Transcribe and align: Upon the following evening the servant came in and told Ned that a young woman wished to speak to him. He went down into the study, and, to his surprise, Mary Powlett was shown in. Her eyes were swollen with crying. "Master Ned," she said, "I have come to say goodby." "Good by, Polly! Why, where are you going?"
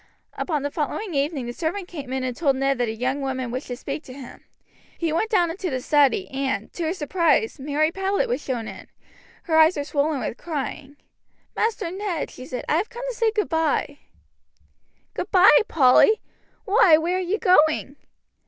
Upon 0.33 0.63
the 0.63 0.71
following 0.71 1.13
evening 1.13 1.45
the 1.45 1.53
servant 1.53 1.87
came 1.87 2.11
in 2.11 2.23
and 2.23 2.35
told 2.35 2.55
Ned 2.55 2.79
that 2.79 2.87
a 2.89 2.95
young 2.95 3.21
woman 3.21 3.51
wished 3.51 3.67
to 3.67 3.77
speak 3.77 4.01
to 4.05 4.13
him. 4.13 4.43
He 4.97 5.13
went 5.13 5.29
down 5.29 5.51
into 5.51 5.69
the 5.69 5.79
study, 5.79 6.27
and, 6.29 6.73
to 6.73 6.87
his 6.87 6.97
surprise, 6.97 7.59
Mary 7.59 7.91
Powlett 7.91 8.27
was 8.27 8.41
shown 8.43 8.67
in. 8.67 8.87
Her 9.43 9.57
eyes 9.57 9.77
were 9.77 9.83
swollen 9.83 10.19
with 10.19 10.37
crying. 10.39 10.97
"Master 11.55 11.91
Ned," 11.91 12.31
she 12.31 12.47
said, 12.47 12.65
"I 12.67 12.77
have 12.77 12.89
come 12.89 13.03
to 13.11 13.15
say 13.15 13.29
goodby." 13.31 13.99
"Good 15.13 15.29
by, 15.29 15.55
Polly! 15.67 16.19
Why, 16.65 16.97
where 16.97 17.17
are 17.17 17.19
you 17.19 17.37
going?" 17.37 17.95